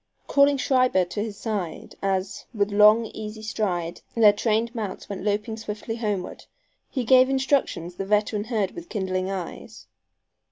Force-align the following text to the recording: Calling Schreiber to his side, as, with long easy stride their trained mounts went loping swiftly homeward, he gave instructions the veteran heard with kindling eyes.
Calling 0.25 0.57
Schreiber 0.57 1.05
to 1.05 1.21
his 1.23 1.37
side, 1.37 1.93
as, 2.01 2.47
with 2.55 2.71
long 2.71 3.05
easy 3.13 3.43
stride 3.43 4.01
their 4.15 4.33
trained 4.33 4.73
mounts 4.73 5.07
went 5.07 5.21
loping 5.23 5.57
swiftly 5.57 5.97
homeward, 5.97 6.45
he 6.89 7.03
gave 7.03 7.29
instructions 7.29 7.93
the 7.93 8.05
veteran 8.07 8.45
heard 8.45 8.71
with 8.71 8.89
kindling 8.89 9.29
eyes. 9.29 9.85